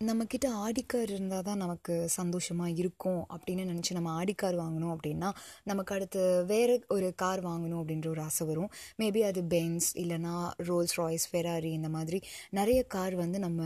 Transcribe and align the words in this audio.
நம்மக்கிட்ட 0.00 0.46
ஆடிக்கார் 0.64 1.10
இருந்தால் 1.10 1.42
தான் 1.42 1.58
நமக்கு 1.58 2.08
சந்தோஷமாக 2.08 2.70
இருக்கும் 2.70 3.26
அப்படின்னு 3.28 3.64
நினச்சி 3.64 3.92
நம்ம 3.92 4.10
ஆடி 4.10 4.32
கார் 4.32 4.56
வாங்கணும் 4.56 4.92
அப்படின்னா 4.94 5.30
நமக்கு 5.64 5.94
அடுத்து 5.94 6.44
வேறு 6.44 6.84
ஒரு 6.88 7.14
கார் 7.14 7.40
வாங்கணும் 7.46 7.80
அப்படின்ற 7.80 8.08
ஒரு 8.08 8.22
ஆசை 8.22 8.46
வரும். 8.46 8.70
மேபி 8.98 9.20
அது 9.20 9.42
பென்ஸ் 9.42 9.88
இல்லைனா 9.96 10.34
ரோல்ஸ் 10.68 10.96
ராய்ஸ் 10.96 11.28
ஃபெராரி 11.32 11.72
இந்த 11.72 11.88
மாதிரி 11.88 12.20
நிறைய 12.50 12.82
கார் 12.82 13.14
வந்து 13.14 13.38
நம்ம 13.38 13.60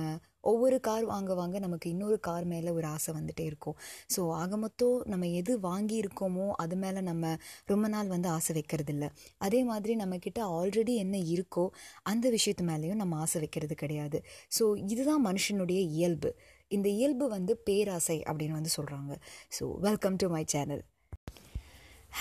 ஒவ்வொரு 0.53 0.77
கார் 0.80 1.04
வாங்க 1.04 1.35
வாங்க 1.35 1.59
நமக்கு 1.59 1.90
இன்னொரு 1.90 2.21
கார் 2.21 2.45
மேலே 2.45 2.71
ஒரு 2.71 2.87
ஆசை 2.87 3.15
வந்துட்டே 3.15 3.45
இருக்கும். 3.51 3.77
ஸோ 4.15 4.21
ஆக 4.33 4.56
மொத்தம் 4.56 4.97
நம்ம 5.06 5.28
எது 5.40 5.53
வாங்கியிருக்கோமோ 5.60 6.47
அது 6.65 6.77
மேலே 6.77 7.01
நம்ம 7.01 7.35
ரொம்ப 7.67 7.88
நாள் 7.88 8.06
வந்து 8.06 8.28
ஆசை 8.28 8.54
வைக்கிறது 8.54 8.92
இல்லை 8.92 9.09
அதே 9.38 9.60
மாதிரி 9.65 9.95
நம்மக்கிட்ட 9.96 10.41
ஆல்ரெடி 10.59 10.95
என்ன 11.04 11.17
இருக்கோ 11.35 11.67
அந்த 12.03 12.31
விஷயத்து 12.31 12.67
மேலேயும் 12.72 13.03
நம்ம 13.03 13.17
ஆசை 13.17 13.41
வைக்கிறது 13.41 13.74
கிடையாது. 13.74 14.21
ஸோ 14.59 14.67
இதுதான் 14.87 15.24
மனுஷனுடைய 15.27 15.81
இயல்பு. 15.96 16.33
இந்த 16.70 16.88
இயல்பு 16.88 17.29
வந்து 17.29 17.52
பேராசை 17.68 18.18
அப்படின்னு 18.29 18.59
வந்து 18.60 18.74
சொல்கிறாங்க 18.76 19.12
so 19.59 19.66
welcome 19.79 20.16
to 20.16 20.29
my 20.29 20.45
channel 20.46 20.84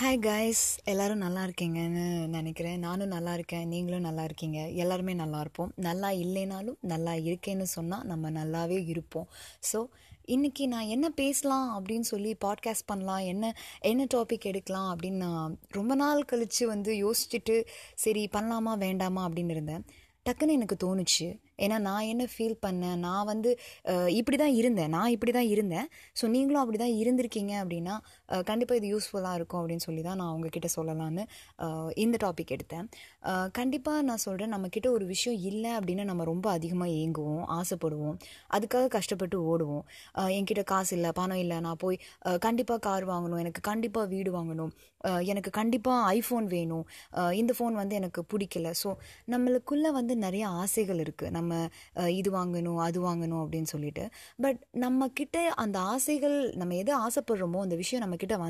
hi 0.00 0.18
guys 0.18 0.62
எல்லோரும் 0.84 1.18
நல்லா 1.18 1.44
இருக்கீங்கன்னு 1.44 2.26
நினைக்கிறேன். 2.26 2.78
நானும் 2.78 3.08
நல்லா 3.08 3.34
இருக்கேன். 3.34 3.68
நீங்களும் 3.68 4.00
நல்லா 4.00 4.24
இருக்கீங்க. 4.24 4.68
எல்லாருமே 4.68 5.14
நல்லா 5.14 5.40
இருப்போம். 5.40 5.72
நல்லா 5.76 6.10
இல்லைனாலும் 6.10 6.74
நல்லா 6.80 7.12
இருக்கேன்னு 7.12 7.62
சொன்னால் 7.62 8.04
நம்ம 8.04 8.30
நல்லாவே 8.30 8.88
இருப்போம். 8.88 9.28
ஸோ 9.72 9.86
இன்றைக்கி 10.28 10.66
நான் 10.66 10.86
என்ன 10.86 11.08
பேசலாம் 11.08 11.68
அப்படின்னு 11.78 12.00
சொல்லி 12.00 12.36
பாட்காஸ்ட் 12.44 12.86
பண்ணலாம். 12.86 13.18
என்ன 13.18 13.52
என்ன 13.80 14.06
டாபிக் 14.14 14.44
எடுக்கலாம் 14.44 14.96
அப்படின்னு 14.96 15.22
நான் 15.28 15.58
ரொம்ப 15.68 15.94
நாள் 15.94 16.24
கழித்து 16.24 16.66
வந்து 16.66 16.92
யோசிச்சுட்டு 16.94 17.64
சரி 17.94 18.28
பண்ணலாமா 18.32 18.78
வேண்டாமா 18.78 19.28
அப்படின்னு 19.28 19.50
இருந்தேன். 19.50 19.84
டக்குன்னு 20.30 20.58
எனக்கு 20.58 20.76
தோணுச்சு. 20.84 21.43
ஏன்னா 21.64 21.76
நான் 21.88 22.08
என்ன 22.12 22.24
ஃபீல் 22.34 22.56
பண்ணேன்? 22.66 22.98
நான் 23.06 23.26
வந்து 23.32 23.50
இப்படி 24.20 24.36
தான் 24.42 24.54
இருந்தேன். 24.60 24.90
நான் 24.96 25.12
இப்படி 25.14 25.32
தான் 25.38 25.48
இருந்தேன். 25.54 25.88
ஸோ 26.20 26.24
நீங்களும் 26.34 26.62
அப்படி 26.62 26.78
தான் 26.84 26.94
இருந்திருக்கீங்க 27.02 27.52
அப்படின்னா 27.62 27.96
கண்டிப்பாக 28.50 28.78
இது 28.80 28.88
யூஸ்ஃபுல்லாக 28.94 29.38
இருக்கும் 29.38 29.60
அப்படின்னு 29.60 29.84
சொல்லி 29.88 30.02
தான் 30.08 30.18
நான் 30.22 30.32
உங்ககிட்ட 30.36 30.68
சொல்லலான்னு 30.76 31.24
இந்த 32.04 32.16
டாபிக் 32.24 32.54
எடுத்தேன். 32.56 32.86
கண்டிப்பாக 33.58 34.00
நான் 34.08 34.22
சொல்கிறேன் 34.26 34.52
நம்மக்கிட்ட 34.54 34.88
ஒரு 34.96 35.04
விஷயம் 35.14 35.38
இல்லை 35.50 35.72
அப்படின்னு 35.78 36.04
நம்ம 36.10 36.24
ரொம்ப 36.32 36.46
அதிகமாக 36.56 36.96
ஏங்குவோம் 37.02 37.44
ஆசைப்படுவோம். 37.58 38.16
அதுக்காக 38.56 38.88
கஷ்டப்பட்டு 38.96 39.38
ஓடுவோம். 39.52 39.84
என்கிட்ட 40.38 40.64
காசு 40.72 40.92
இல்லை 40.96 41.12
பணம் 41.20 41.42
இல்லை. 41.44 41.58
நான் 41.68 41.80
போய் 41.84 41.98
கண்டிப்பாக 42.46 42.80
கார் 42.88 43.06
வாங்கணும் 43.12 43.40
எனக்கு 43.44 43.62
கண்டிப்பாக 43.70 44.06
வீடு 44.14 44.32
வாங்கணும். 44.38 44.72
எனக்கு 45.32 45.50
கண்டிப்பாக 45.58 46.04
ஐஃபோன் 46.18 46.46
வேணும். 46.56 46.84
இந்த 47.40 47.52
ஃபோன் 47.56 47.74
வந்து 47.80 47.94
எனக்கு 48.00 48.20
பிடிக்கல. 48.32 48.68
ஸோ 48.82 48.90
நம்மளுக்குள்ளே 49.32 49.90
வந்து 49.96 50.14
நிறைய 50.26 50.44
ஆசைகள் 50.62 51.00
இருக்குது 51.04 51.32
நம்ம 51.36 51.43
நம்ம 51.44 52.10
இது 52.18 52.30
வாங்கணும் 52.38 52.82
அது 52.88 52.98
வாங்கணும் 53.06 53.40
அப்படின்னு 53.44 53.72
சொல்லிட்டு. 53.72 54.04
பட் 54.44 54.60
நம்ம 54.84 55.08
கிட்ட 55.18 55.38
அந்த 55.64 55.76
ஆசைகள் 55.94 56.36
நம்ம 56.60 56.74
எது 56.82 56.92
ஆசைப்படுறோமோ 57.06 57.58
அந்த 57.64 57.76
விஷயம் 57.84 58.02
நம்ம 58.04 58.16
கிட்ட 58.22 58.42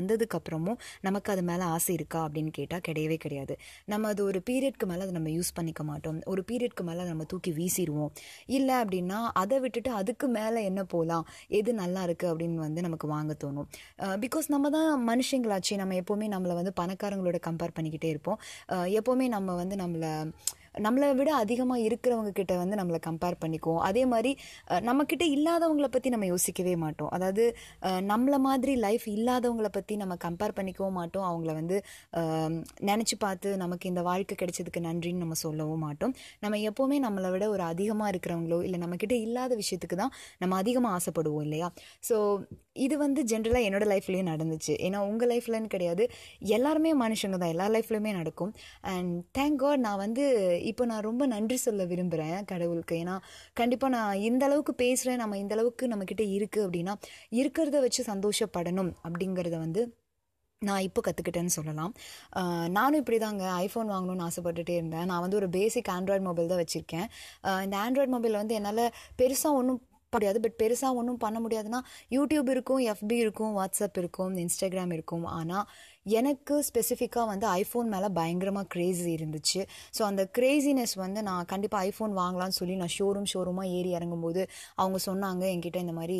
நமக்கு 1.07 1.29
அது 1.33 1.41
மேலே 1.49 1.63
ஆசை 1.75 1.93
இருக்கா 1.97 2.19
அப்படின்னு 2.25 2.51
கேட்டால் 2.57 2.83
கிடையவே 2.87 3.17
கிடையாது. 3.23 3.53
நம்ம 3.91 4.07
அது 4.13 4.21
ஒரு 4.29 4.39
பீரியட்க்கு 4.49 4.85
மேலே 4.91 5.01
அதை 5.05 5.13
நம்ம 5.17 5.29
யூஸ் 5.37 5.51
பண்ணிக்க 5.57 5.83
மாட்டோம். 5.89 6.17
ஒரு 6.33 6.41
பீரியட்க்கு 6.49 6.83
மேலே 6.89 7.03
நம்ம 7.09 7.23
தூக்கி 7.31 7.51
வீசிடுவோம். 7.59 8.11
இல்லை 8.57 8.75
அப்படின்னா 8.81 9.19
அதை 9.41 9.57
விட்டுட்டு 9.63 9.91
அதுக்கு 9.99 10.27
மேலே 10.37 10.63
என்ன 10.69 10.83
போகலாம் 10.93 11.25
எது 11.59 11.73
நல்லா 11.81 12.03
இருக்குது 12.07 12.31
அப்படின்னு 12.31 12.59
வந்து 12.67 12.85
நமக்கு 12.87 13.07
வாங்க 13.13 13.35
தோணும். 13.43 13.67
பிகாஸ் 14.25 14.49
நம்ம 14.55 14.69
தான் 14.77 14.91
மனுஷங்களாச்சு. 15.11 15.73
நம்ம 15.81 15.95
எப்போவுமே 16.01 16.29
நம்மளை 16.35 16.55
வந்து 16.61 16.73
பணக்காரங்களோட 16.81 17.39
கம்பேர் 17.47 17.75
பண்ணிக்கிட்டே 17.79 18.11
இருப்போம். 18.15 18.39
எப்போவுமே 18.99 19.27
நம்ம 19.35 19.55
வந்து 19.61 19.77
நம்மளை 19.83 20.13
நம்மளை 20.85 21.07
விட 21.19 21.31
அதிகமாக 21.43 21.85
இருக்கிறவங்க 21.87 22.31
கிட்ட 22.39 22.53
வந்து 22.61 22.75
நம்மளை 22.79 22.99
கம்பேர் 23.07 23.37
பண்ணிக்குவோம். 23.43 23.81
அதே 23.89 24.03
மாதிரி 24.13 24.31
நம்மக்கிட்ட 24.89 25.25
இல்லாதவங்கள 25.35 25.87
பற்றி 25.95 26.09
நம்ம 26.15 26.27
யோசிக்கவே 26.33 26.75
மாட்டோம். 26.83 27.11
அதாவது 27.17 27.45
நம்மளை 28.11 28.39
மாதிரி 28.47 28.75
லைஃப் 28.85 29.05
இல்லாதவங்கள 29.15 29.69
பற்றி 29.77 29.95
நம்ம 30.03 30.17
கம்பேர் 30.25 30.55
பண்ணிக்கவும் 30.59 30.97
மாட்டோம். 30.99 31.25
அவங்கள 31.29 31.53
வந்து 31.59 31.77
நினச்சி 32.91 33.17
பார்த்து 33.25 33.49
நமக்கு 33.63 33.85
இந்த 33.91 34.03
வாழ்க்கை 34.09 34.37
கிடைச்சதுக்கு 34.41 34.85
நன்றின்னு 34.89 35.23
நம்ம 35.25 35.37
சொல்லவும் 35.45 35.83
மாட்டோம். 35.87 36.15
நம்ம 36.45 36.59
எப்போவுமே 36.71 36.99
நம்மளை 37.07 37.31
விட 37.35 37.47
ஒரு 37.55 37.65
அதிகமாக 37.71 38.11
இருக்கிறவங்களோ 38.13 38.59
இல்லை 38.67 38.79
நம்மக்கிட்ட 38.83 39.17
இல்லாத 39.27 39.53
விஷயத்துக்கு 39.63 39.97
தான் 40.03 40.13
நம்ம 40.43 40.57
அதிகமாக 40.63 40.97
ஆசைப்படுவோம் 40.99 41.45
இல்லையா? 41.47 41.69
ஸோ 42.09 42.17
இது 42.85 42.95
வந்து 43.03 43.21
ஜென்ரலாக 43.31 43.67
என்னோடய 43.67 43.89
லைஃப்லேயும் 43.91 44.29
நடந்துச்சு. 44.31 44.73
ஏன்னா 44.85 44.99
உங்கள் 45.09 45.29
லைஃப்லன்னு 45.31 45.69
கிடையாது. 45.73 46.03
எல்லாருமே 46.55 46.91
மனுஷங்க 47.03 47.37
தான். 47.41 47.53
எல்லா 47.53 47.67
லைஃப்லையுமே 47.75 48.11
நடக்கும். 48.17 48.51
அண்ட் 48.93 49.13
தேங்க் 49.37 49.59
காட் 49.61 49.83
நான் 49.85 50.01
வந்து 50.05 50.25
இப்போ 50.71 50.83
நான் 50.91 51.05
ரொம்ப 51.09 51.23
நன்றி 51.33 51.57
சொல்ல 51.65 51.83
விரும்புகிறேன் 51.91 52.47
கடவுளுக்கு. 52.51 52.95
ஏன்னா 53.03 53.15
கண்டிப்பாக 53.59 53.91
நான் 53.97 54.21
இந்த 54.29 54.43
அளவுக்கு 54.49 54.75
பேசுகிறேன் 54.83 55.21
நம்ம 55.23 55.37
இந்த 55.43 55.55
அளவுக்கு 55.57 55.91
நம்மக்கிட்ட 55.93 56.25
இருக்குது 56.37 56.65
அப்படின்னா 56.67 56.95
இருக்கிறத 57.41 57.79
வச்சு 57.85 58.03
சந்தோஷப்படணும் 58.11 58.91
அப்படிங்கிறத 59.05 59.57
வந்து 59.65 59.83
நான் 60.61 60.85
இப்போ 60.87 60.99
கற்றுக்கிட்டேன்னு 61.05 61.53
சொல்லலாம். 61.57 61.91
நானும் 62.77 63.01
இப்படி 63.01 63.17
தாங்க 63.23 63.43
ஐஃபோன் 63.65 63.89
வாங்கணும்னு 63.93 64.25
ஆசைப்பட்டுட்டே 64.27 64.75
இருந்தேன். 64.79 65.07
நான் 65.11 65.23
வந்து 65.25 65.39
ஒரு 65.41 65.49
பேசிக் 65.57 65.89
ஆண்ட்ராய்டு 65.95 66.25
மொபைல் 66.29 66.51
தான் 66.53 66.61
வச்சுருக்கேன். 66.63 67.07
இந்த 67.65 67.75
ஆண்ட்ராய்டு 67.85 68.13
மொபைல் 68.15 68.39
வந்து 68.41 68.57
என்னால் 68.59 68.85
பெருசாக 69.21 69.59
ஒன்றும் 69.59 69.81
முடியாது. 70.13 70.39
பட் 70.43 70.57
பெருசாக 70.61 70.97
ஒன்றும் 70.99 71.21
பண்ண 71.23 71.37
முடியாதுன்னா 71.45 71.79
யூடியூப் 72.15 72.49
இருக்கும் 72.53 72.81
எஃபி 72.91 73.15
இருக்கும் 73.23 73.53
வாட்ஸ்அப் 73.59 73.97
இருக்கும் 74.01 74.33
இன்ஸ்டாகிராம் 74.43 74.93
இருக்கும். 74.97 75.25
ஆனால் 75.39 75.65
எனக்கு 76.19 76.55
ஸ்பெசிஃபிக்காக 76.67 77.25
வந்து 77.31 77.47
ஐஃபோன் 77.61 77.87
மேலே 77.93 78.09
பயங்கரமாக 78.17 78.67
க்ரேஸி 78.73 79.09
இருந்துச்சு. 79.17 79.61
ஸோ 79.97 80.01
அந்த 80.09 80.23
க்ரேசினஸ் 80.37 80.93
வந்து 81.03 81.19
நான் 81.29 81.49
கண்டிப்பாக 81.51 81.87
ஐஃபோன் 81.89 82.13
வாங்கலாம்னு 82.21 82.57
சொல்லி 82.59 82.75
நான் 82.81 82.93
ஷோரூம் 82.97 83.29
ஷோரூமாக 83.33 83.73
ஏறி 83.77 83.91
இறங்கும்போது 83.97 84.41
அவங்க 84.81 84.99
சொன்னாங்க 85.07 85.43
என்கிட்ட 85.53 85.79
இந்த 85.85 85.95
மாதிரி 85.99 86.19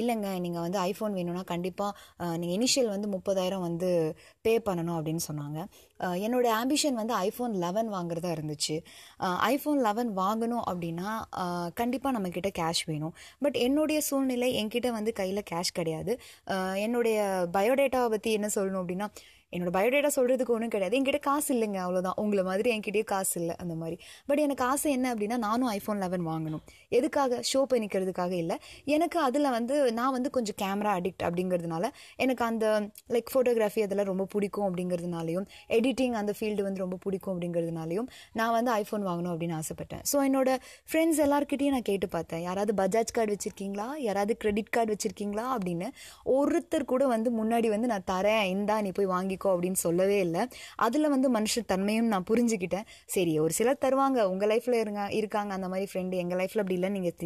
இல்லைங்க 0.00 0.28
நீங்கள் 0.46 0.64
வந்து 0.66 0.80
ஐஃபோன் 0.90 1.16
வேணும்னா 1.18 1.44
கண்டிப்பாக 1.54 2.36
நீங்கள் 2.42 2.56
இனிஷியல் 2.58 2.92
வந்து 2.94 3.10
முப்பதாயிரம் 3.16 3.64
வந்து 3.68 3.90
பே 4.46 4.54
பண்ணணும் 4.68 4.98
அப்படின்னு 4.98 5.24
சொன்னாங்க. 5.30 5.58
என்னோடய 6.24 6.42
என்னோட 6.42 6.48
ஆம்பிஷன் 6.60 6.96
வந்து 7.00 7.14
ஐஃபோன் 7.26 7.52
லெவன் 7.64 7.88
வாங்குறதா 7.94 8.30
இருந்துச்சு. 8.36 8.76
ஐஃபோன் 9.50 9.80
லெவன் 9.86 10.10
வாங்கணும் 10.20 10.64
அப்படின்னா 10.70 11.10
கண்டிப்பாக 11.80 12.12
நம்மக்கிட்ட 12.16 12.50
கேஷ் 12.58 12.82
வேணும். 12.90 13.14
பட் 13.44 13.56
என்னுடைய 13.66 13.98
சூழ்நிலை 14.08 14.48
என்கிட்ட 14.60 14.90
வந்து 14.98 15.12
கையில் 15.20 15.42
கேஷ் 15.50 15.72
கிடையாது. 15.78 16.12
என்னுடைய 16.86 17.18
பயோடேட்டாவை 17.56 18.08
பற்றி 18.14 18.32
என்ன 18.38 18.50
சொல்லணும் 18.56 18.82
அப்படின்னா 18.82 19.08
என்னோட 19.52 19.70
பயோடேட்டா 19.76 20.10
சொல்கிறதுக்கு 20.16 20.54
ஒன்றும் 20.56 20.72
கிடையாது. 20.74 20.96
என்கிட்ட 20.98 21.18
காசு 21.18 21.48
இல்லைங்க 21.54 21.78
அவ்வளோதான் 21.84 22.16
உங்களை 22.16 22.44
மாதிரி 22.44 22.68
என்கிட்டயே 22.76 23.04
காசு 23.04 23.40
இல்லை 23.40 23.56
அந்த 23.56 23.74
மாதிரி. 23.74 23.96
பட் 24.26 24.38
எனக்கு 24.38 24.64
ஆசை 24.64 24.92
என்ன 24.92 25.14
அப்படின்னா 25.14 25.36
நானும் 25.36 25.70
ஐஃபோன் 25.70 26.00
லெவன் 26.04 26.26
வாங்கணும். 26.26 26.62
எதுக்காக? 26.88 27.40
ஷோ 27.52 27.62
பண்ணிக்கிறதுக்காக 27.72 28.30
இல்லை. 28.30 28.56
எனக்கு 28.84 29.20
அதில் 29.20 29.50
வந்து 29.50 29.92
நான் 29.92 30.12
வந்து 30.12 30.30
கொஞ்சம் 30.30 30.58
கேமரா 30.62 30.92
அடிக்ட் 31.00 31.24
அப்படிங்கிறதுனால 31.28 31.84
எனக்கு 32.16 32.44
அந்த 32.44 32.66
லைக் 33.08 33.30
ஃபோட்டோகிராஃபி 33.34 33.82
அதெல்லாம் 33.82 34.10
ரொம்ப 34.12 34.24
பிடிக்கும் 34.24 34.66
அப்படிங்கிறதுனாலையும் 34.68 35.46
எடிட்டிங் 35.68 36.16
அந்த 36.22 36.34
ஃபீல்டு 36.38 36.62
வந்து 36.62 36.80
ரொம்ப 36.80 36.96
பிடிக்கும் 36.96 37.34
அப்படிங்கிறதுனாலையும் 37.34 38.08
நான் 38.32 38.50
வந்து 38.50 38.72
ஐஃபோன் 38.72 39.04
வாங்கணும் 39.10 39.32
அப்படின்னு 39.34 39.58
ஆசைப்பட்டேன். 39.60 40.02
ஸோ 40.12 40.18
என்னோட 40.28 40.50
ஃப்ரெண்ட்ஸ் 40.92 41.20
எல்லாருக்கிட்டையும் 41.26 41.76
நான் 41.76 41.88
கேட்டு 41.90 42.08
பார்த்தேன். 42.08 42.42
யாராவது 42.42 42.74
பஜாஜ் 42.82 43.12
கார்டு 43.12 43.36
வச்சுருக்கீங்களா? 43.36 43.88
யாராவது 43.98 44.36
கிரெடிட் 44.36 44.70
கார்டு 44.70 44.96
வச்சுருக்கீங்களா? 44.96 45.46
அப்படின்னு 45.54 45.88
ஒருத்தர் 46.38 46.84
கூட 46.84 47.06
வந்து 47.06 47.44
முன்னாடி 47.44 47.68
வந்து 47.68 47.90
நான் 47.92 48.08
தரேன் 48.10 48.44
இந்தா 48.56 48.80
நீ 48.80 48.90
போய் 48.90 49.10
இருக்கும் 49.42 49.54
அப்படின்னு 49.54 49.80
சொல்லவே 49.86 50.18
இல்லை. 50.26 50.42
அதில் 50.86 51.12
வந்து 51.14 51.28
மனுஷ 51.36 51.62
தன்மையும் 51.72 52.08
நான் 52.12 52.26
புரிஞ்சுக்கிட்டேன். 52.30 52.86
சரி 53.14 53.32
ஒரு 53.44 53.52
சிலர் 53.58 53.82
தருவாங்க 53.84 54.18
உங்கள் 54.32 54.50
லைஃப்பில் 54.52 54.78
இருங்க 54.82 55.02
இருக்காங்க 55.20 55.50
அந்த 55.58 55.68
மாதிரி 55.72 55.86
ஃப்ரெண்டு 55.90 56.20
எங்கள் 56.22 56.38
லைஃப்பில் 56.40 56.62
அப்படி 56.62 56.76
இல்லை 56.78 56.90
நீங்கள் 56.96 57.16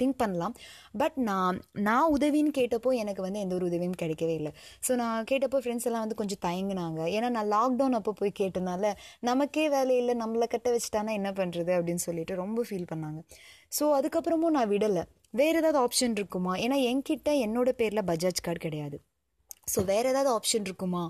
திங்க் 0.00 0.18
பண்ணலாம். 0.22 0.54
பட் 1.02 1.16
நான் 1.30 1.58
நான் 1.88 2.08
உதவின்னு 2.16 2.52
கேட்டப்போ 2.60 2.92
எனக்கு 3.02 3.22
வந்து 3.26 3.42
எந்த 3.44 3.54
ஒரு 3.58 3.66
உதவியும் 3.70 3.98
கிடைக்கவே 4.02 4.34
இல்லை. 4.40 4.52
ஸோ 4.86 4.92
நான் 5.02 5.28
கேட்டப்போ 5.32 5.60
ஃப்ரெண்ட்ஸ் 5.64 5.88
எல்லாம் 5.90 6.04
வந்து 6.06 6.20
கொஞ்சம் 6.22 6.42
தயங்கினாங்க. 6.46 7.00
ஏன்னா 7.16 7.30
நான் 7.38 7.50
லாக்டவுன் 7.56 7.98
அப்போ 8.00 8.14
போய் 8.20 8.38
கேட்டனால 8.42 8.92
நமக்கே 9.30 9.66
வேலை 9.76 9.96
இல்லை 10.02 10.16
நம்மளை 10.22 10.48
கட்ட 10.54 10.68
வச்சுட்டானா 10.76 11.12
என்ன 11.20 11.32
பண்ணுறது 11.40 11.72
அப்படின்னு 11.78 12.04
சொல்லிட்டு 12.08 12.34
ரொம்ப 12.44 12.60
ஃபீல் 12.70 12.90
பண்ணாங்க. 12.92 13.20
ஸோ 13.78 13.84
அதுக்கப்புறமும் 13.98 14.56
நான் 14.58 14.70
விடலை. 14.74 15.04
வேறு 15.40 15.58
ஏதாவது 15.60 15.78
ஆப்ஷன் 15.84 16.14
இருக்குமா? 16.18 16.52
ஏன்னா 16.64 16.76
என்கிட்ட 16.90 17.30
என்னோட 17.46 17.68
பேரில் 17.80 18.08
பஜாஜ் 18.10 18.44
கார்டு 18.46 18.60
கிடையாது. 18.66 18.96
ஸோ 19.72 19.84
வேறு 19.84 20.08
ஏதாவது 20.12 20.30
ஆப்ஷன் 20.36 20.66
இருக்குமா? 20.68 21.04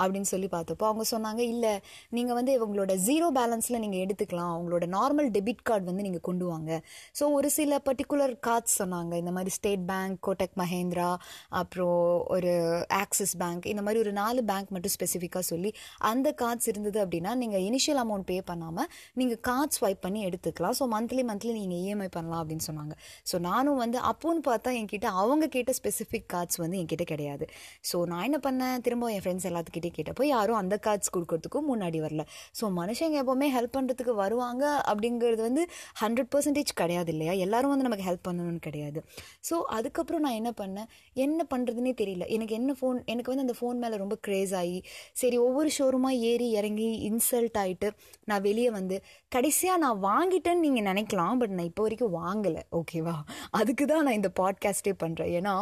அப்படின்னு 0.00 0.28
சொல்லி 0.32 0.48
பார்த்தப்போ 0.52 0.84
அவங்க 0.90 1.04
சொன்னாங்க 1.10 1.38
இல்லை 1.38 1.72
நீங்கள் 2.16 2.36
வந்து 2.38 2.52
இவங்களோட 2.58 2.92
ஜீரோ 3.06 3.28
பேலன்ஸில் 3.38 3.80
நீங்கள் 3.84 4.02
எடுத்துக்கலாம். 4.04 4.52
அவங்களோட 4.56 4.84
நார்மல் 4.96 5.28
டெபிட் 5.36 5.62
கார்டு 5.62 5.84
வந்து 5.84 6.02
நீங்கள் 6.02 6.24
கொண்டு 6.28 6.46
வாங்க. 6.46 6.70
ஸோ 7.18 7.26
ஒரு 7.38 7.50
சில 7.50 7.80
பர்டிகுலர் 7.88 8.34
கார்ட்ஸ் 8.48 8.76
சொன்னாங்க. 8.82 9.14
இந்த 9.22 9.30
மாதிரி 9.30 9.50
ஸ்டேட் 9.50 9.84
பேங்க் 9.92 10.18
கோட்டக் 10.28 10.56
மஹேந்திரா 10.62 11.10
அப்புறம் 11.48 12.26
ஒரு 12.36 12.52
ஆக்சிஸ் 13.02 13.36
பேங்க் 13.36 13.66
இந்த 13.66 13.82
மாதிரி 13.82 14.00
ஒரு 14.04 14.12
நாலு 14.12 14.44
பேங்க் 14.44 14.70
மட்டும் 14.76 14.94
ஸ்பெசிஃபிக்காக 14.96 15.44
சொல்லி 15.52 15.72
அந்த 15.98 16.34
கார்ட்ஸ் 16.42 16.68
இருந்தது 16.72 17.04
அப்படின்னா 17.04 17.34
நீங்கள் 17.34 17.64
இனிஷியல் 17.68 18.02
அமௌண்ட் 18.04 18.28
பே 18.30 18.38
பண்ணாமல் 18.50 18.88
நீங்கள் 19.20 19.40
கார்ட் 19.50 19.76
ஸ்வைப் 19.80 20.02
பண்ணி 20.06 20.22
எடுத்துக்கலாம். 20.28 20.76
ஸோ 20.80 20.86
மந்த்லி 20.96 21.24
மந்த்லி 21.30 21.52
நீங்கள் 21.60 21.80
இஎம்ஐ 21.84 22.08
பண்ணலாம் 22.18 22.42
அப்படின்னு 22.42 22.66
சொன்னாங்க. 22.68 22.94
ஸோ 23.32 23.38
நானும் 23.38 23.80
வந்து 23.84 23.98
அப்போன்னு 24.12 24.42
பார்த்தா 24.50 24.72
என்கிட்ட 24.80 25.08
அவங்க 25.22 25.46
கேட்ட 25.56 25.72
ஸ்பெசிஃபிக் 25.80 26.28
கார்ட்ஸ் 26.34 26.60
வந்து 26.64 26.78
என்கிட்ட 26.82 27.02
கிடையாது. 27.02 27.46
ஸோ 27.92 27.99
நான் 28.06 28.22
என்ன 28.22 28.38
பண்ணேன்? 28.42 28.80
திரும்ப 28.80 29.10
என் 29.12 29.22
ஃப்ரெண்ட்ஸ் 29.24 29.46
எல்லாத்துக்கிட்டே 29.50 29.90
கேட்டப்போ 29.96 30.24
யாரும் 30.24 30.56
அந்த 30.56 30.78
கார்ட்ஸ் 30.86 31.12
கொடுக்கறதுக்கும் 31.16 31.68
முன்னாடி 31.70 32.00
வரல. 32.00 32.24
ஸோ 32.60 32.70
மனுஷங்க 32.76 33.18
எப்போவுமே 33.22 33.48
ஹெல்ப் 33.56 33.74
பண்ணுறதுக்கு 33.76 34.14
வருவாங்க 34.14 34.64
அப்படிங்கிறது 34.86 35.42
வந்து 35.42 35.64
ஹண்ட்ரட் 36.00 36.30
பர்சன்டேஜ் 36.34 36.72
கிடையாது 36.72 37.12
இல்லையா? 37.12 37.32
எல்லாரும் 37.32 37.70
வந்து 37.70 37.88
நமக்கு 37.88 38.08
ஹெல்ப் 38.10 38.26
பண்ணணும்னு 38.28 38.58
கிடையாது. 38.58 39.02
ஸோ 39.50 39.58
அதுக்கப்புறம் 39.68 40.20
நான் 40.20 40.38
என்ன 40.40 40.52
பண்ணேன்? 40.62 40.88
என்ன 41.14 41.46
பண்ணுறதுனே 41.54 41.94
தெரியல. 42.02 42.26
எனக்கு 42.28 42.54
என்ன 42.54 42.74
ஃபோன் 42.80 42.98
எனக்கு 43.06 43.30
வந்து 43.30 43.46
அந்த 43.48 43.56
ஃபோன் 43.60 43.78
மேலே 43.78 43.96
ரொம்ப 43.96 44.18
க்ரேஸ் 44.28 44.54
ஆகி 44.54 44.78
சரி 45.12 45.36
ஒவ்வொரு 45.38 45.70
ஷோரூமாக 45.78 46.22
ஏறி 46.30 46.50
இறங்கி 46.50 46.88
இன்சல்ட் 47.10 47.58
ஆகிட்டு 47.58 47.88
நான் 48.24 48.42
வெளியே 48.42 48.70
வந்து 48.70 48.96
கடைசியாக 49.28 49.78
நான் 49.78 49.98
வாங்கிட்டேன்னு 50.02 50.64
நீங்கள் 50.66 50.86
நினைக்கலாம் 50.90 51.38
பட் 51.38 51.50
நான் 51.50 51.68
இப்போ 51.70 51.82
வரைக்கும் 51.82 52.14
வாங்கலை 52.14 52.62
ஓகேவா 52.72 53.16
அதுக்கு 53.50 53.84
தான் 53.84 54.02
நான் 54.02 54.18
இந்த 54.20 54.30
பாட்காஸ்ட்டே 54.40 54.94
பண்ணுறேன் 55.02 55.30
ஏன்னா 55.38 55.54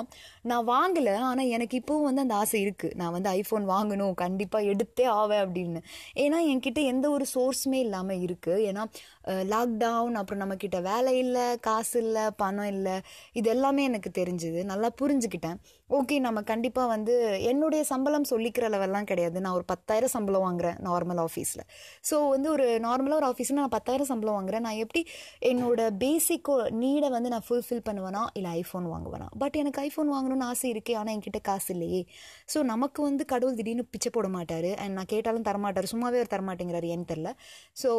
நான் 0.42 0.66
வாங்கலை 0.66 1.14
ஆனால் 1.20 1.46
எனக்கு 1.46 1.80
இப்போவும் 1.80 2.04
வந்து 2.04 2.24
அந்த 2.28 2.38
ஆசை 2.42 2.58
இருக்குது 2.66 2.96
நான் 3.00 3.14
வந்து 3.16 3.30
ஐஃபோன் 3.40 3.66
வாங்கணும் 3.74 4.14
கண்டிப்பாக 4.24 4.70
எடுத்தே 4.72 5.06
ஆவேன் 5.20 5.42
அப்படின்னு. 5.44 5.80
ஏன்னா 6.24 6.38
என்கிட்ட 6.52 6.80
எந்த 6.92 7.06
ஒரு 7.16 7.26
சோர்ஸுமே 7.34 7.78
இல்லாமல் 7.86 8.22
இருக்குது 8.26 8.64
ஏன்னா 8.70 8.84
லாக்டவுன் 9.52 10.18
அப்புறம் 10.20 10.40
நம்மக்கிட்ட 10.42 10.78
வேலை 10.90 11.12
இல்லை 11.22 11.46
காசு 11.66 11.96
இல்லை 12.04 12.24
பணம் 12.42 12.70
இல்லை 12.74 12.94
இது 13.38 13.48
எல்லாமே 13.54 13.82
எனக்கு 13.90 14.10
தெரிஞ்சுது. 14.20 14.60
நல்லா 14.70 14.88
புரிஞ்சுக்கிட்டேன். 15.00 15.58
ஓகே 15.98 16.16
நம்ம 16.26 16.38
கண்டிப்பாக 16.50 16.88
வந்து 16.92 17.14
என்னுடைய 17.50 17.82
சம்பளம் 17.90 18.26
சொல்லிக்கிற 18.30 18.64
லெவல்லாம் 18.74 19.08
கிடையாது. 19.10 19.36
நான் 19.44 19.56
ஒரு 19.58 19.66
பத்தாயிரம் 19.72 20.12
சம்பளம் 20.14 20.44
வாங்குறேன் 20.46 20.78
நார்மல் 20.88 21.20
ஆஃபீஸில் 21.24 21.64
ஸோ 22.08 22.16
வந்து 22.34 22.48
ஒரு 22.54 22.66
நார்மலாக 22.86 23.20
ஒரு 23.20 23.28
ஆஃபீஸில் 23.32 23.58
நான் 23.60 23.74
பத்தாயிரம் 23.76 24.10
சம்பளம் 24.12 24.36
வாங்குறேன். 24.38 24.64
நான் 24.66 24.80
எப்படி 24.84 25.02
என்னோட 25.50 25.80
பேசிக்கோ 26.04 26.56
நீடை 26.82 27.10
வந்து 27.16 27.32
நான் 27.34 27.46
ஃபுல்ஃபில் 27.48 27.84
பண்ணுவேனா? 27.88 28.24
இல்லை 28.38 28.50
ஐஃபோன் 28.62 28.88
வாங்குவேனா? 28.94 29.28
பட் 29.42 29.56
எனக்கு 29.62 29.80
ஐஃபோன் 29.86 30.10
வாங்கணும்னு 30.14 30.48
ஆசை 30.52 30.72
இருக்கே 30.74 30.96
ஆனால் 31.00 31.14
என்கிட்ட 31.16 31.40
காசு 31.50 31.70
இல்லையே. 31.76 32.02
ஸோ 32.54 32.60
நமக்கு 32.72 33.00
வந்து 33.02 33.24
கடவுள் 33.24 33.58
திடீர்னு 33.60 33.84
பிச்சை 33.94 34.12
போட 34.12 34.28
மாட்டார். 34.28 34.70
அண்ட் 34.82 34.96
நான் 34.98 35.12
கேட்டாலும் 35.14 35.48
தரமாட்டார். 35.50 35.90
சும்மாவே 35.94 36.20
அவர் 36.20 36.34
தரமாட்டேங்கிறாரு. 36.36 36.88
ஏன்னு 36.94 37.10
தெரில 37.12 37.32
ஸோ 37.82 37.90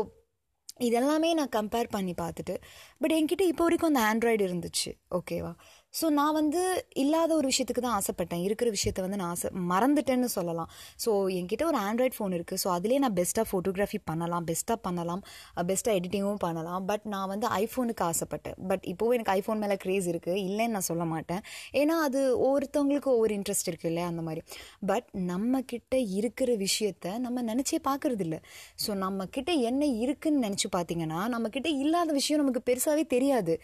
இதெல்லாமே 0.88 1.30
நான் 1.40 1.54
கம்பேர் 1.56 1.88
பண்ணி 1.90 2.14
பார்த்துட்டு. 2.22 2.54
பட் 3.02 3.14
என்கிட்ட 3.16 3.44
இப்போ 3.52 3.64
வரைக்கும் 3.64 3.90
அந்த 3.92 4.02
ஆண்ட்ராய்டு 4.10 4.44
இருந்துச்சு. 4.50 4.92
ஓகேவா 5.18 5.52
ஸோ 5.94 6.08
நான் 6.18 6.36
வந்து 6.38 6.62
இல்லாத 7.04 7.32
ஒரு 7.38 7.48
விஷயத்துக்கு 7.52 7.82
தான் 7.86 7.96
ஆசைப்பட்டேன். 8.00 8.42
இருக்கிற 8.48 8.70
விஷயத்த 8.76 9.00
வந்து 9.06 9.18
நான் 9.22 9.32
ஆசை 9.36 9.50
மறந்துட்டேன்னு 9.72 10.30
சொல்லலாம். 10.36 10.70
ஸோ 11.04 11.12
என்கிட்ட 11.38 11.64
ஒரு 11.70 11.80
ஆண்ட்ராய்ட் 11.88 12.16
ஃபோன் 12.18 12.34
இருக்குது 12.38 12.62
ஸோ 12.64 12.68
அதுலேயே 12.76 13.00
நான் 13.06 13.16
பெஸ்ட்டாக 13.20 13.46
ஃபோட்டோகிராஃபி 13.50 14.00
பண்ணலாம் 14.10 14.46
பெஸ்ட்டாக 14.50 14.80
பண்ணலாம் 14.88 15.22
பெஸ்ட்டாக 15.70 15.98
எடிட்டிங்கும் 16.00 16.42
பண்ணலாம். 16.46 16.84
பட் 16.92 17.06
நான் 17.14 17.30
வந்து 17.34 17.48
ஐஃபோனுக்கு 17.62 18.06
ஆசைப்பட்டேன். 18.10 18.58
பட் 18.72 18.86
இப்போவும் 18.94 19.16
எனக்கு 19.20 19.34
ஐஃபோன் 19.40 19.62
மேலே 19.64 19.78
க்ரேஸ் 19.84 20.08
இருக்குது 20.14 20.44
இல்லைன்னு 20.50 20.76
நான் 20.78 20.88
சொல்ல 20.92 21.06
மாட்டேன். 21.14 21.42
ஏன்னா 21.82 21.98
அது 22.08 22.22
ஒவ்வொருத்தவங்களுக்கு 22.46 23.12
ஒவ்வொரு 23.16 23.36
இன்ட்ரெஸ்ட் 23.40 23.72
இருக்குது 23.72 23.92
இல்லையா 23.94 24.08
அந்த 24.14 24.24
மாதிரி. 24.30 24.44
பட் 24.92 25.10
நம்மக்கிட்ட 25.34 25.96
இருக்கிற 26.20 26.52
விஷயத்த 26.66 27.18
நம்ம 27.26 27.42
நினச்சே 27.52 27.82
பார்க்கறது 27.90 28.26
இல்லை. 28.28 28.42
ஸோ 28.86 28.92
நம்மக்கிட்ட 29.06 29.52
என்ன 29.72 29.84
இருக்குதுன்னு 30.06 30.46
நினச்சி 30.48 30.70
பார்த்தீங்கன்னா 30.78 31.22
நம்மக்கிட்ட 31.36 31.70
இல்லாத 31.84 32.10
விஷயம் 32.22 32.44
நமக்கு 32.46 32.64
பெருசாகவே 32.72 33.06
தெரியாது. 33.18 33.56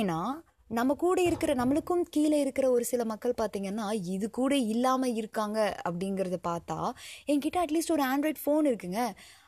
ஏன்னா 0.00 0.20
நம்ம 0.70 0.94
கூட 0.94 1.22
இருக்கிற 1.22 1.54
நம்மளுக்கும் 1.54 2.02
கீழே 2.10 2.40
இருக்கிற 2.40 2.70
ஒரு 2.70 2.84
சில 2.84 3.04
மக்கள் 3.04 3.34
பார்த்தீங்கன்னா 3.40 3.86
இது 3.92 4.30
கூட 4.30 4.56
இல்லாமல் 4.56 5.14
இருக்காங்க 5.14 5.58
அப்படிங்கிறத 5.88 6.36
பார்த்தா 6.48 6.78
என்கிட்ட 7.26 7.58
அட்லீஸ்ட் 7.64 7.90
ஒரு 7.90 8.04
ஆண்ட்ராய்ட் 8.04 8.42
ஃபோன் 8.44 8.66
இருக்குங்க. 8.70 9.00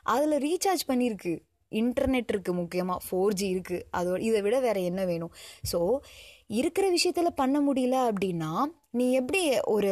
அதில் 0.03 0.37
ரீசார்ஜ் 0.37 0.83
பண்ணியிருக்கு 0.87 1.33
இன்டர்நெட் 1.71 2.31
இருக்குது 2.31 2.53
முக்கியமாக 2.53 2.99
ஃபோர் 3.05 3.33
ஜி 3.33 3.47
இருக்குது 3.55 3.85
அதோட 3.97 4.19
இதை 4.19 4.41
விட 4.41 4.59
வேறு 4.59 4.83
என்ன 4.83 5.05
வேணும்? 5.05 5.33
ஸோ 5.71 5.97
இருக்கிற 6.47 6.89
விஷயத்தில் 6.89 7.37
பண்ண 7.41 7.61
முடியல 7.61 7.95
அப்படின்னா 8.09 8.51
நீ 8.97 9.05
எப்படி 9.19 9.39
ஒரு 9.73 9.91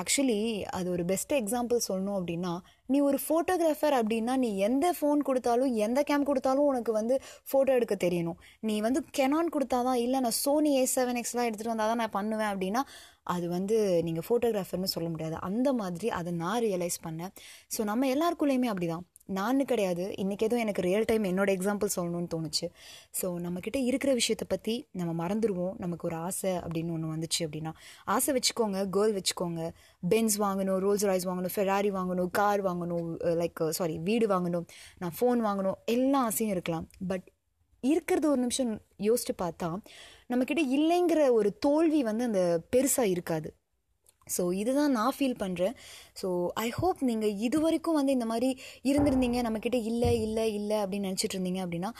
ஆக்சுவலி 0.00 0.38
அது 0.76 0.88
ஒரு 0.94 1.02
பெஸ்ட் 1.10 1.32
எக்ஸாம்பிள் 1.38 1.84
சொல்லணும் 1.88 2.16
அப்படின்னா 2.18 2.52
நீ 2.92 2.98
ஒரு 3.08 3.18
ஃபோட்டோகிராஃபர் 3.24 3.94
அப்படின்னா 3.98 4.34
நீ 4.44 4.50
எந்த 4.68 4.86
ஃபோன் 4.98 5.20
கொடுத்தாலும் 5.28 5.74
எந்த 5.86 6.00
கேம் 6.10 6.28
கொடுத்தாலும் 6.30 6.68
உனக்கு 6.70 6.92
வந்து 6.98 7.14
ஃபோட்டோ 7.50 7.70
எடுக்க 7.78 7.94
தெரியணும். 8.06 8.38
நீ 8.68 8.74
வந்து 8.86 9.00
கெனான் 9.18 9.52
கொடுத்தாதான் 9.56 10.00
இல்லை 10.04 10.20
நான் 10.26 10.38
சோனி 10.44 10.72
ஏ 10.80 10.84
செவன் 10.96 11.20
எக்ஸ்லாம் 11.22 11.48
எடுத்துகிட்டு 11.48 11.74
வந்தால் 11.74 11.92
தான் 11.92 12.02
நான் 12.04 12.16
பண்ணுவேன் 12.18 12.50
அப்படின்னா 12.52 12.82
அது 13.34 13.46
வந்து 13.56 13.76
நீங்கள் 14.06 14.26
ஃபோட்டோகிராஃபர்னு 14.28 14.92
சொல்ல 14.94 15.08
முடியாது. 15.14 15.36
அந்த 15.48 15.68
மாதிரி 15.80 16.08
அதை 16.18 16.32
நான் 16.42 16.60
ரியலைஸ் 16.66 16.98
பண்ணேன். 17.06 17.32
ஸோ 17.74 17.80
நம்ம 17.90 18.08
எல்லாருக்குள்ளேயுமே 18.14 18.70
அப்படி 18.72 18.88
தான் 18.94 19.04
நான் 19.38 19.60
கிடையாது. 19.70 20.04
இன்றைக்கி 20.22 20.44
எதுவும் 20.46 20.62
எனக்கு 20.64 20.82
ரியல் 20.86 21.06
டைம் 21.10 21.24
என்னோடய 21.30 21.56
எக்ஸாம்பிள் 21.58 21.92
சொல்லணும்னு 21.96 22.30
தோணுச்சு. 22.34 22.66
ஸோ 23.18 23.26
நம்மக்கிட்ட 23.44 23.78
இருக்கிற 23.88 24.12
விஷயத்தை 24.20 24.46
பற்றி 24.52 24.74
நம்ம 25.00 25.12
மறந்துடுவோம் 25.22 25.74
நமக்கு 25.84 26.06
ஒரு 26.08 26.16
ஆசை 26.28 26.52
அப்படின்னு 26.64 26.94
ஒன்று 26.96 27.12
வந்துச்சு 27.14 27.40
அப்படின்னா 27.46 27.72
ஆசை 28.16 28.32
வச்சுக்கோங்க 28.38 28.80
கேர்ள் 28.96 29.14
வச்சுக்கோங்க. 29.18 29.60
பென்ஸ் 30.02 30.38
வாங்கணும் 30.44 30.80
ரோல்ஸ் 30.86 31.06
ராய்ஸ் 31.10 31.28
வாங்கணும் 31.30 31.54
ஃபெராரி 31.56 31.92
வாங்கணும் 31.98 32.32
கார் 32.40 32.62
வாங்கணும் 32.68 33.08
லைக் 33.42 33.62
சாரி 33.78 33.96
வீடு 34.08 34.28
வாங்கணும் 34.34 34.66
நான் 35.02 35.16
ஃபோன் 35.20 35.42
வாங்கணும் 35.48 35.78
எல்லா 35.96 36.20
ஆசையும் 36.30 36.54
இருக்கலாம். 36.56 36.88
பட் 37.12 37.26
இருக்கிறது 37.84 38.26
ஒரு 38.32 38.40
நிமிஷம் 38.40 38.72
யோசிச்சு 39.06 39.34
பார்த்தா 39.42 39.68
நம்மக்கிட்ட 40.30 40.62
இல்லைங்கிற 40.76 41.22
ஒரு 41.38 41.50
தோல்வி 41.66 42.00
வந்து 42.08 42.24
அந்த 42.28 42.42
பெருசாக 42.74 43.12
இருக்காது. 43.14 43.48
ஸோ 44.36 44.42
இதுதான் 44.60 44.94
நான் 44.98 45.14
ஃபீல் 45.16 45.38
பண்ணுறேன் 45.42 45.74
ஸோ 46.20 46.28
ஐ 46.64 46.68
ஹோப் 46.78 47.00
நீங்கள் 47.10 47.34
இது 47.46 47.58
வரைக்கும் 47.64 47.96
வந்து 47.98 48.12
இந்த 48.16 48.26
மாதிரி 48.32 48.48
இருந்திருந்தீங்க. 48.90 49.38
நம்மக்கிட்ட 49.46 49.78
இல்லை 49.90 50.10
இல்லை 50.26 50.46
இல்லை 50.58 50.78
அப்படின்னு 50.82 51.08
நினச்சிட்டு 51.10 51.36
இருந்தீங்க 51.36 51.60
அப்படின்னா 51.64 51.90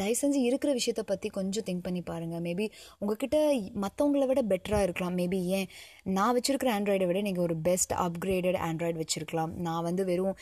தயவு 0.00 0.18
செஞ்சு 0.22 0.40
இருக்கிற 0.48 0.70
விஷயத்தை 0.78 1.04
பற்றி 1.12 1.30
கொஞ்சம் 1.38 1.66
திங்க் 1.68 1.84
பண்ணி 1.86 2.02
பாருங்கள் 2.10 2.42
மேபி 2.46 2.66
உங்ககிட்ட 3.00 3.38
மற்றவங்கள 3.84 4.24
விட 4.30 4.40
பெட்டராக 4.52 4.86
இருக்கலாம். 4.88 5.16
மேபி 5.20 5.40
ஏன்? 5.58 5.68
நான் 6.16 6.34
வச்சுருக்கிற 6.36 6.70
ஆண்ட்ராய்டை 6.76 7.06
விட 7.10 7.20
நீங்கள் 7.28 7.44
ஒரு 7.46 7.56
பெஸ்ட் 7.68 7.94
அப்கிரேடட் 8.06 8.58
ஆண்ட்ராய்டு 8.68 9.00
வச்சுருக்கலாம். 9.02 9.52
நான் 9.66 9.84
வந்து 9.88 10.02
வெறும் 10.10 10.36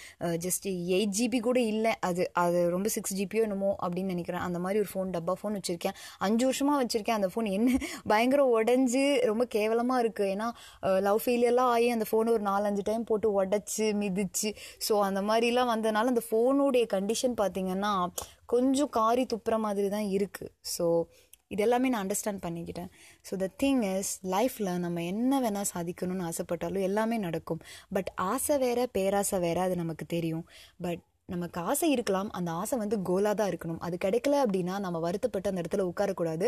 ஜஸ்ட் 0.45 0.67
எயிட் 0.97 1.15
ஜிபி 1.19 1.41
கூட 1.49 1.59
இல்லை. 1.73 1.93
அது 2.09 2.23
அது 2.45 2.59
ரொம்ப 2.77 2.89
சிக்ஸ் 2.97 3.17
ஜிபியோ 3.21 3.43
என்னமோ 3.49 3.71
அப்படின்னு 3.85 4.15
நினைக்கிறேன். 4.15 4.45
அந்த 4.49 4.59
மாதிரி 4.65 4.81
ஒரு 4.85 4.91
ஃபோன் 4.93 5.13
டப்பா 5.17 5.35
ஃபோன் 5.41 5.57
வச்சுருக்கேன். 5.59 5.97
அஞ்சு 6.29 6.45
வருஷமாக 6.51 6.79
வச்சுருக்கேன். 6.83 7.19
அந்த 7.21 7.31
ஃபோன் 7.35 7.49
என்ன 7.57 7.79
பயங்கர 8.13 8.43
உடஞ்சி 8.59 9.05
ரொம்ப 9.31 9.47
கேவலமாக 9.57 10.03
இருக்குது 10.05 10.31
ஏன்னா 10.35 10.49
லவ் 11.09 11.23
ஃபெயிலியர்லாம் 11.25 11.73
ஆகி 11.77 11.89
அந்த 11.97 12.09
ஃபோனை 12.11 12.33
ஒரு 12.37 12.45
நாலஞ்சு 12.53 12.83
டைம் 12.89 13.05
போட்டு 13.11 13.29
உடச்சி 13.41 13.87
மிதிச்சு. 14.03 14.51
ஸோ 14.89 14.95
அந்த 15.11 15.23
மாதிரிலாம் 15.31 15.73
வந்ததுனால 15.75 16.13
அந்த 16.15 16.25
ஃபோனுடைய 16.29 16.87
கண்டிஷன் 16.97 17.37
பார்த்திங்கன்னா 17.43 17.95
கொஞ்சம் 18.55 18.93
காரி 18.99 19.25
துப்புற 19.33 19.55
மாதிரி 19.65 19.89
தான் 19.97 20.11
இருக்குது 20.19 20.53
ஸோ 20.75 20.87
இது 21.55 21.63
எல்லாமே 21.65 21.89
நான் 21.93 22.03
அண்டர்ஸ்டாண்ட் 22.05 22.43
பண்ணிக்கிட்டேன். 22.47 22.89
ஸோ 23.29 23.35
த 23.43 23.47
திங் 23.63 23.83
இஸ் 23.91 24.11
லைஃப்பில் 24.35 24.69
நம்ம 24.83 25.05
என்ன 25.13 25.39
வேணால் 25.45 25.69
சாதிக்கணும்னு 25.75 26.27
ஆசைப்பட்டாலும் 26.31 26.85
எல்லாமே 26.89 27.17
நடக்கும். 27.27 27.61
பட் 27.97 28.11
ஆசை 28.33 28.57
வேற 28.65 28.81
பேராசை 28.97 29.39
வேற 29.47 29.61
அது 29.67 29.77
நமக்கு 29.83 30.07
தெரியும். 30.17 30.45
பட் 30.87 31.03
நமக்கு 31.29 31.59
ஆசை 31.61 31.87
இருக்கலாம். 31.95 32.29
அந்த 32.33 32.51
ஆசை 32.61 32.75
வந்து 32.83 32.97
கோலாக 33.09 33.35
தான் 33.35 33.51
இருக்கணும். 33.53 33.81
அது 33.87 33.97
கிடைக்கல 34.05 34.37
அப்படின்னா 34.45 34.75
நம்ம 34.85 34.99
வருத்தப்பட்டு 34.99 35.51
அந்த 35.51 35.63
இடத்துல 35.63 35.85
உட்காரக்கூடாது. 35.91 36.47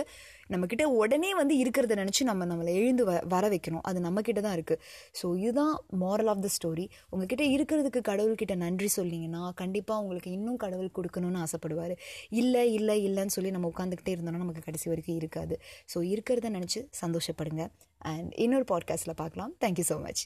நம்மக்கிட்ட 0.50 0.84
உடனே 1.00 1.30
வந்து 1.40 1.54
இருக்கிறத 1.62 1.96
நினச்சி 2.02 2.24
நம்ம 2.30 2.46
நம்மளை 2.52 2.72
எழுந்து 2.80 3.04
வ 3.08 3.14
வர 3.34 3.44
வைக்கணும். 3.54 3.84
அது 3.90 4.00
நம்மக்கிட்ட 4.00 4.42
தான் 4.46 4.56
இருக்குது 4.58 4.80
ஸோ 5.20 5.28
இதுதான் 5.38 5.74
மாரல் 6.02 6.30
ஆஃப் 6.34 6.42
த 6.46 6.50
ஸ்டோரி 6.56 6.86
உங்ககிட்ட 7.12 7.44
இருக்கிறதுக்கு 7.56 8.02
கடவுள்கிட்ட 8.10 8.56
நன்றி 8.56 8.90
சொன்னீங்கன்னா 8.96 9.42
கண்டிப்பாக 9.54 10.02
உங்களுக்கு 10.04 10.30
இன்னும் 10.30 10.60
கடவுள் 10.64 10.90
கொடுக்கணும்னு 10.98 11.42
ஆசைப்படுவார். 11.46 11.94
இல்லை 12.32 12.66
இல்லை 12.78 12.98
இல்லைன்னு 13.08 13.36
சொல்லி 13.38 13.50
நம்ம 13.50 13.70
உட்காந்துக்கிட்டே 13.74 14.14
இருந்தோம்னா 14.16 14.44
நமக்கு 14.44 14.66
கடைசி 14.68 14.88
வரைக்கும் 14.88 15.16
இருக்காது. 15.16 15.56
ஸோ 15.94 16.00
இருக்கிறத 16.14 16.50
நினச்சி 16.58 16.82
சந்தோஷப்படுங்க. 17.04 17.64
அண்ட் 18.04 18.30
இன்னொரு 18.36 18.66
பாட்காஸ்ட்டில் 18.74 19.20
பார்க்கலாம். 19.22 19.52
Thank you 19.64 19.86
so 19.92 19.98
much 20.06 20.24